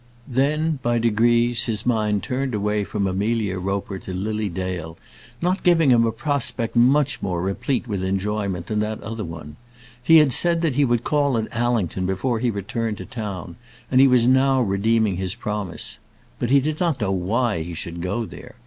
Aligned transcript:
Then, 0.27 0.79
by 0.81 0.97
degrees, 0.97 1.65
his 1.65 1.85
mind 1.85 2.23
turned 2.23 2.55
away 2.55 2.83
from 2.83 3.05
Amelia 3.05 3.59
Roper 3.59 3.99
to 3.99 4.13
Lily 4.15 4.49
Dale, 4.49 4.97
not 5.43 5.61
giving 5.61 5.91
him 5.91 6.07
a 6.07 6.11
prospect 6.11 6.75
much 6.75 7.21
more 7.21 7.39
replete 7.39 7.87
with 7.87 8.03
enjoyment 8.03 8.65
than 8.65 8.79
that 8.79 8.99
other 9.03 9.23
one. 9.23 9.57
He 10.01 10.17
had 10.17 10.33
said 10.33 10.63
that 10.63 10.73
he 10.73 10.85
would 10.85 11.03
call 11.03 11.37
at 11.37 11.55
Allington 11.55 12.07
before 12.07 12.39
he 12.39 12.49
returned 12.49 12.97
to 12.97 13.05
town, 13.05 13.57
and 13.91 14.01
he 14.01 14.07
was 14.07 14.25
now 14.25 14.59
redeeming 14.59 15.17
his 15.17 15.35
promise. 15.35 15.99
But 16.39 16.49
he 16.49 16.61
did 16.61 16.79
not 16.79 16.99
know 16.99 17.11
why 17.11 17.61
he 17.61 17.75
should 17.75 18.01
go 18.01 18.25
there. 18.25 18.55